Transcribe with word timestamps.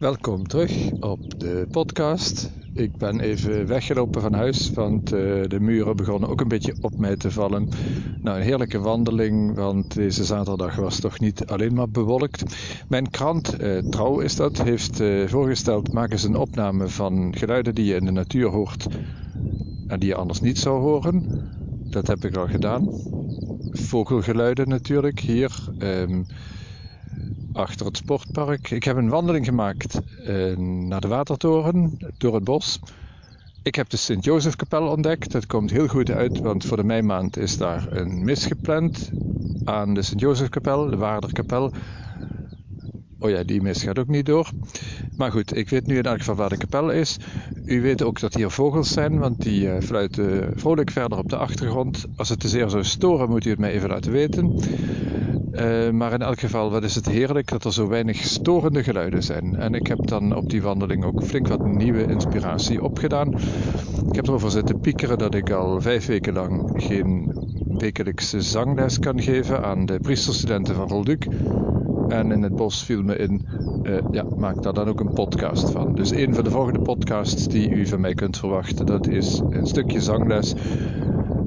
Welkom 0.00 0.46
terug 0.46 0.92
op 1.00 1.40
de 1.40 1.66
podcast. 1.70 2.50
Ik 2.74 2.96
ben 2.96 3.20
even 3.20 3.66
weggelopen 3.66 4.20
van 4.20 4.32
huis, 4.32 4.70
want 4.70 5.12
uh, 5.12 5.44
de 5.46 5.60
muren 5.60 5.96
begonnen 5.96 6.28
ook 6.28 6.40
een 6.40 6.48
beetje 6.48 6.74
op 6.80 6.98
mij 6.98 7.16
te 7.16 7.30
vallen. 7.30 7.68
Nou, 8.22 8.36
een 8.36 8.42
heerlijke 8.42 8.78
wandeling, 8.78 9.54
want 9.54 9.94
deze 9.94 10.24
zaterdag 10.24 10.76
was 10.76 11.00
toch 11.00 11.18
niet 11.18 11.46
alleen 11.46 11.74
maar 11.74 11.88
bewolkt. 11.88 12.56
Mijn 12.88 13.10
krant, 13.10 13.60
uh, 13.60 13.78
Trouw 13.78 14.20
is 14.20 14.36
dat, 14.36 14.62
heeft 14.62 15.00
uh, 15.00 15.28
voorgesteld: 15.28 15.92
maak 15.92 16.12
eens 16.12 16.24
een 16.24 16.36
opname 16.36 16.88
van 16.88 17.34
geluiden 17.36 17.74
die 17.74 17.84
je 17.84 17.94
in 17.94 18.04
de 18.04 18.12
natuur 18.12 18.48
hoort 18.48 18.86
en 19.86 19.98
die 19.98 20.08
je 20.08 20.14
anders 20.14 20.40
niet 20.40 20.58
zou 20.58 20.80
horen. 20.80 21.24
Dat 21.90 22.06
heb 22.06 22.24
ik 22.24 22.36
al 22.36 22.46
gedaan. 22.46 22.88
Vogelgeluiden 23.70 24.68
natuurlijk 24.68 25.20
hier. 25.20 25.68
Um, 25.78 26.26
achter 27.52 27.86
het 27.86 27.96
sportpark. 27.96 28.70
Ik 28.70 28.84
heb 28.84 28.96
een 28.96 29.08
wandeling 29.08 29.44
gemaakt 29.44 30.00
uh, 30.26 30.56
naar 30.56 31.00
de 31.00 31.08
Watertoren 31.08 31.98
door 32.18 32.34
het 32.34 32.44
bos. 32.44 32.78
Ik 33.62 33.74
heb 33.74 33.88
de 33.88 33.96
Sint-Jozefkapel 33.96 34.88
ontdekt. 34.88 35.32
Dat 35.32 35.46
komt 35.46 35.70
heel 35.70 35.86
goed 35.86 36.10
uit, 36.10 36.40
want 36.40 36.64
voor 36.64 36.76
de 36.76 36.84
meimaand 36.84 37.36
is 37.36 37.56
daar 37.56 37.86
een 37.90 38.24
mis 38.24 38.46
gepland 38.46 39.10
aan 39.64 39.94
de 39.94 40.02
Sint-Jozefkapel, 40.02 40.90
de 40.90 40.96
Waarderkapel. 40.96 41.72
Oh 43.22 43.30
ja, 43.30 43.42
die 43.42 43.62
mis 43.62 43.82
gaat 43.82 43.98
ook 43.98 44.08
niet 44.08 44.26
door. 44.26 44.50
Maar 45.16 45.30
goed, 45.30 45.56
ik 45.56 45.68
weet 45.68 45.86
nu 45.86 45.96
in 45.96 46.02
elk 46.02 46.18
geval 46.18 46.34
waar 46.34 46.48
de 46.48 46.56
kapel 46.56 46.90
is. 46.90 47.16
U 47.64 47.80
weet 47.80 48.02
ook 48.02 48.20
dat 48.20 48.34
hier 48.34 48.50
vogels 48.50 48.92
zijn, 48.92 49.18
want 49.18 49.42
die 49.42 49.66
uh, 49.66 49.80
fluiten 49.80 50.52
vrolijk 50.54 50.90
verder 50.90 51.18
op 51.18 51.28
de 51.28 51.36
achtergrond. 51.36 52.04
Als 52.16 52.28
het 52.28 52.40
te 52.40 52.48
zeer 52.48 52.70
zou 52.70 52.84
storen, 52.84 53.28
moet 53.28 53.44
u 53.44 53.50
het 53.50 53.58
mij 53.58 53.72
even 53.72 53.88
laten 53.88 54.12
weten. 54.12 54.58
Uh, 55.52 55.90
maar 55.90 56.12
in 56.12 56.22
elk 56.22 56.40
geval, 56.40 56.70
wat 56.70 56.84
is 56.84 56.94
het 56.94 57.08
heerlijk 57.08 57.48
dat 57.48 57.64
er 57.64 57.72
zo 57.72 57.88
weinig 57.88 58.16
storende 58.16 58.82
geluiden 58.82 59.22
zijn. 59.22 59.56
En 59.56 59.74
ik 59.74 59.86
heb 59.86 60.06
dan 60.06 60.36
op 60.36 60.50
die 60.50 60.62
wandeling 60.62 61.04
ook 61.04 61.24
flink 61.24 61.48
wat 61.48 61.66
nieuwe 61.66 62.06
inspiratie 62.06 62.82
opgedaan. 62.82 63.34
Ik 64.08 64.14
heb 64.14 64.26
erover 64.26 64.50
zitten 64.50 64.80
piekeren 64.80 65.18
dat 65.18 65.34
ik 65.34 65.50
al 65.50 65.80
vijf 65.80 66.06
weken 66.06 66.32
lang 66.32 66.72
geen 66.74 67.32
wekelijkse 67.78 68.40
zangles 68.40 68.98
kan 68.98 69.22
geven 69.22 69.64
aan 69.64 69.86
de 69.86 69.98
priesterstudenten 70.00 70.74
van 70.74 70.88
Rolduc. 70.88 71.26
En 72.10 72.32
in 72.32 72.42
het 72.42 72.56
bos 72.56 72.84
viel 72.84 73.02
me 73.02 73.16
in, 73.16 73.46
uh, 73.82 73.98
ja, 74.10 74.24
maak 74.36 74.62
daar 74.62 74.72
dan 74.72 74.88
ook 74.88 75.00
een 75.00 75.12
podcast 75.12 75.70
van. 75.70 75.94
Dus 75.94 76.10
een 76.10 76.34
van 76.34 76.44
de 76.44 76.50
volgende 76.50 76.80
podcasts 76.80 77.48
die 77.48 77.70
u 77.70 77.86
van 77.86 78.00
mij 78.00 78.14
kunt 78.14 78.38
verwachten, 78.38 78.86
dat 78.86 79.08
is 79.08 79.42
een 79.50 79.66
stukje 79.66 80.00
zangles 80.00 80.54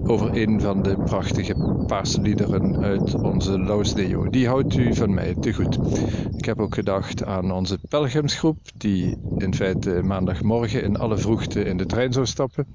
over 0.03 0.37
een 0.37 0.61
van 0.61 0.81
de 0.81 0.97
prachtige 0.97 1.55
paasliederen 1.87 2.77
uit 2.81 3.15
onze 3.15 3.59
Lausdeo. 3.59 4.29
Die 4.29 4.47
houdt 4.47 4.75
u 4.75 4.93
van 4.93 5.13
mij 5.13 5.35
te 5.39 5.53
goed. 5.53 5.79
Ik 6.37 6.45
heb 6.45 6.59
ook 6.59 6.73
gedacht 6.73 7.25
aan 7.25 7.51
onze 7.51 7.79
pelgrimsgroep, 7.89 8.57
die 8.77 9.17
in 9.37 9.55
feite 9.55 10.01
maandagmorgen 10.03 10.83
in 10.83 10.97
alle 10.97 11.17
vroegte 11.17 11.63
in 11.63 11.77
de 11.77 11.85
trein 11.85 12.13
zou 12.13 12.25
stappen. 12.25 12.67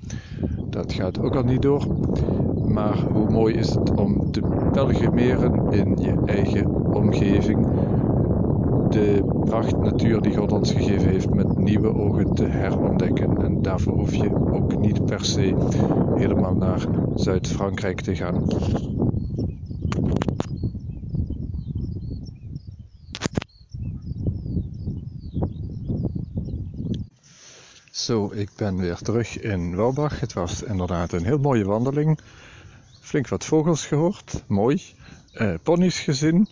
Dat 0.71 0.93
gaat 0.93 1.19
ook 1.21 1.37
al 1.37 1.43
niet 1.43 1.63
door. 1.63 1.87
Maar 2.79 2.99
hoe 3.13 3.31
mooi 3.31 3.55
is 3.55 3.75
het 3.75 3.95
om 3.95 4.31
te 4.31 4.41
pelgrimeren 4.73 5.73
in 5.73 5.97
je 5.97 6.23
eigen 6.27 6.95
omgeving. 6.95 7.67
De 8.91 9.23
prachtnatuur 9.45 10.23
die 10.23 10.37
God 10.37 10.53
ons 10.53 10.73
gegeven 10.73 11.09
heeft 11.09 11.31
met 11.31 11.59
nieuwe 11.59 11.95
ogen 11.95 12.35
te 12.35 12.45
herontdekken. 12.45 13.43
En 13.43 13.63
daarvoor 13.63 13.93
hoef 13.93 14.15
je 14.15 14.31
ook 14.53 14.79
niet 14.81 15.05
per 15.05 15.25
se 15.25 15.55
helemaal 16.15 16.55
naar 16.55 16.87
Zuid-Frankrijk 17.15 18.01
te 18.01 18.17
gaan. 18.17 18.47
Zo, 27.91 28.31
ik 28.35 28.51
ben 28.57 28.77
weer 28.77 28.97
terug 28.97 29.41
in 29.41 29.77
Wouwbach. 29.77 30.21
Het 30.21 30.33
was 30.33 30.63
inderdaad 30.63 31.13
een 31.13 31.25
heel 31.25 31.39
mooie 31.39 31.65
wandeling. 31.65 32.19
Flink 33.09 33.29
wat 33.29 33.45
vogels 33.45 33.87
gehoord, 33.87 34.45
mooi. 34.47 34.83
Uh, 35.35 35.55
ponies 35.63 36.01
gezien. 36.01 36.49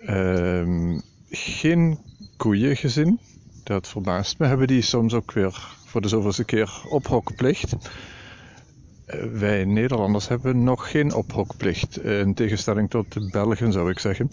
Uh, 0.00 0.98
geen 1.30 1.98
koeien 2.36 2.76
gezien. 2.76 3.18
Dat 3.64 3.88
verbaast 3.88 4.38
me. 4.38 4.46
Hebben 4.46 4.66
die 4.66 4.82
soms 4.82 5.14
ook 5.14 5.32
weer 5.32 5.76
voor 5.86 6.00
de 6.00 6.08
zoveelste 6.08 6.44
keer 6.44 6.82
ophokplicht? 6.88 7.72
Uh, 7.72 9.22
wij 9.32 9.64
Nederlanders 9.64 10.28
hebben 10.28 10.64
nog 10.64 10.90
geen 10.90 11.14
ophokplicht. 11.14 12.00
in 12.00 12.34
tegenstelling 12.34 12.90
tot 12.90 13.12
de 13.12 13.28
Belgen 13.30 13.72
zou 13.72 13.90
ik 13.90 13.98
zeggen. 13.98 14.28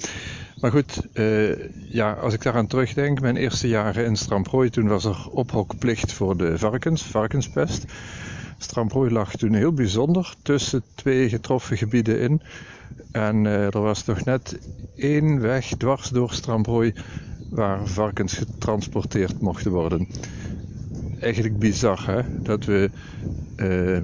Maar 0.60 0.72
goed, 0.72 1.08
ja, 1.90 2.12
als 2.12 2.34
ik 2.34 2.44
daaraan 2.44 2.68
terugdenk, 2.68 3.22
mijn 3.22 3.38
eerste 3.38 3.68
jaren 3.68 4.06
in 4.06 4.16
Stramprooi, 4.16 4.70
toen 4.70 4.88
was 4.88 5.06
er 5.06 5.30
ophokplicht 5.30 6.14
voor 6.14 6.38
de 6.38 6.58
varkens, 6.58 7.04
varkenspest. 7.04 7.86
Stramprooi 8.58 9.12
lag 9.12 9.36
toen 9.36 9.54
heel 9.54 9.74
bijzonder 9.74 10.34
tussen 10.42 10.84
twee 10.96 11.30
getroffen 11.30 11.78
gebieden 11.78 12.20
in. 12.20 12.42
En 13.12 13.46
uh, 13.46 13.74
er 13.74 13.82
was 13.82 14.06
nog 14.06 14.24
net 14.24 14.60
één 14.96 15.42
weg 15.42 15.66
dwars 15.78 16.10
door 16.10 16.32
Stramprooi 16.32 16.94
waar 17.50 17.88
varkens 17.88 18.34
getransporteerd 18.34 19.42
mochten 19.42 19.72
worden. 19.72 20.08
Eigenlijk 21.20 21.60
bizar, 21.60 22.06
hè? 22.06 22.22
Dat 22.44 22.66
we 22.66 22.92
uh, 23.56 23.98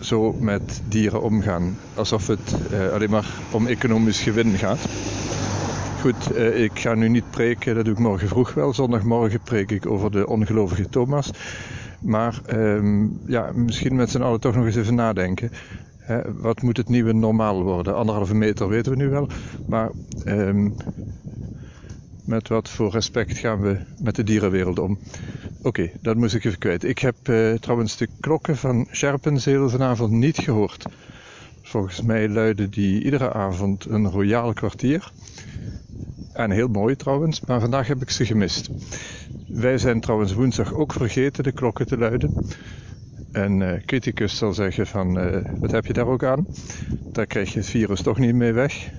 zo 0.00 0.32
met 0.32 0.82
dieren 0.88 1.22
omgaan. 1.22 1.78
Alsof 1.94 2.26
het 2.26 2.54
uh, 2.72 2.92
alleen 2.92 3.10
maar 3.10 3.28
om 3.52 3.66
economisch 3.66 4.20
gewin 4.20 4.58
gaat. 4.58 4.80
Goed, 6.00 6.36
uh, 6.36 6.62
ik 6.62 6.78
ga 6.78 6.94
nu 6.94 7.08
niet 7.08 7.30
preken, 7.30 7.74
dat 7.74 7.84
doe 7.84 7.94
ik 7.94 8.00
morgen 8.00 8.28
vroeg 8.28 8.54
wel. 8.54 8.74
Zondagmorgen 8.74 9.40
preek 9.40 9.70
ik 9.70 9.86
over 9.86 10.10
de 10.10 10.26
ongelovige 10.26 10.88
Thomas. 10.88 11.30
Maar 12.00 12.40
um, 12.52 13.20
ja, 13.26 13.52
misschien 13.54 13.96
met 13.96 14.10
z'n 14.10 14.22
allen 14.22 14.40
toch 14.40 14.54
nog 14.54 14.64
eens 14.64 14.76
even 14.76 14.94
nadenken. 14.94 15.50
Wat 16.26 16.62
moet 16.62 16.76
het 16.76 16.88
nieuwe 16.88 17.12
normaal 17.12 17.62
worden? 17.62 17.94
Anderhalve 17.94 18.34
meter 18.34 18.68
weten 18.68 18.92
we 18.92 18.98
nu 18.98 19.08
wel. 19.08 19.28
Maar 19.66 19.90
um, 20.24 20.74
met 22.24 22.48
wat 22.48 22.68
voor 22.68 22.90
respect 22.90 23.38
gaan 23.38 23.60
we 23.60 23.78
met 23.96 24.16
de 24.16 24.22
dierenwereld 24.22 24.78
om? 24.78 24.98
Oké, 25.62 25.90
dat 26.00 26.16
moest 26.16 26.34
ik 26.34 26.44
even 26.44 26.58
kwijt. 26.58 26.84
Ik 26.84 26.98
heb 26.98 27.16
uh, 27.28 27.54
trouwens 27.54 27.96
de 27.96 28.08
klokken 28.20 28.56
van 28.56 28.86
Scherpenzeel 28.90 29.68
vanavond 29.68 30.10
niet 30.10 30.38
gehoord. 30.38 30.86
Volgens 31.62 32.02
mij 32.02 32.28
luiden 32.28 32.70
die 32.70 33.02
iedere 33.02 33.32
avond 33.32 33.84
een 33.84 34.10
royaal 34.10 34.52
kwartier. 34.52 35.12
En 36.38 36.50
heel 36.50 36.68
mooi 36.68 36.96
trouwens, 36.96 37.40
maar 37.46 37.60
vandaag 37.60 37.86
heb 37.86 38.02
ik 38.02 38.10
ze 38.10 38.26
gemist. 38.26 38.70
Wij 39.46 39.78
zijn 39.78 40.00
trouwens 40.00 40.32
woensdag 40.32 40.74
ook 40.74 40.92
vergeten 40.92 41.44
de 41.44 41.52
klokken 41.52 41.86
te 41.86 41.98
luiden. 41.98 42.32
En 43.32 43.60
uh, 43.60 43.80
criticus 43.86 44.36
zal 44.36 44.52
zeggen 44.52 44.86
van, 44.86 45.18
uh, 45.18 45.44
wat 45.60 45.70
heb 45.70 45.86
je 45.86 45.92
daar 45.92 46.06
ook 46.06 46.24
aan? 46.24 46.46
Daar 47.12 47.26
krijg 47.26 47.52
je 47.52 47.58
het 47.58 47.68
virus 47.68 48.02
toch 48.02 48.18
niet 48.18 48.34
mee 48.34 48.52
weg. 48.52 48.92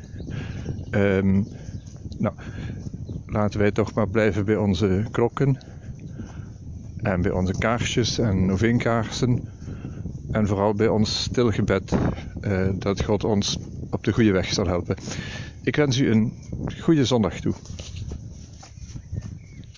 Um, 0.89 1.47
nou, 2.17 2.35
laten 3.25 3.59
wij 3.59 3.71
toch 3.71 3.93
maar 3.93 4.09
blijven 4.09 4.45
bij 4.45 4.57
onze 4.57 5.05
klokken. 5.11 5.57
En 6.97 7.21
bij 7.21 7.31
onze 7.31 7.53
kaarsjes 7.57 8.17
en 8.17 8.45
novenkaarsen. 8.45 9.41
En 10.31 10.47
vooral 10.47 10.73
bij 10.73 10.87
ons 10.87 11.23
stilgebed. 11.23 11.93
Uh, 12.41 12.69
dat 12.77 13.03
God 13.03 13.23
ons 13.23 13.57
op 13.89 14.03
de 14.03 14.13
goede 14.13 14.31
weg 14.31 14.53
zal 14.53 14.67
helpen. 14.67 14.95
Ik 15.63 15.75
wens 15.75 15.97
u 15.97 16.11
een 16.11 16.33
goede 16.79 17.05
zondag 17.05 17.39
toe. 17.39 17.53